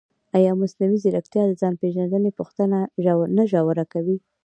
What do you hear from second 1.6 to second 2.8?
ځان پېژندنې پوښتنه